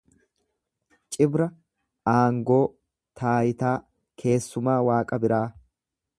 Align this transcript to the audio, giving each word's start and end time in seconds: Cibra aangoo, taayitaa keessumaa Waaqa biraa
Cibra 1.15 1.47
aangoo, 2.13 2.65
taayitaa 3.21 3.75
keessumaa 4.25 4.81
Waaqa 4.91 5.23
biraa 5.27 5.45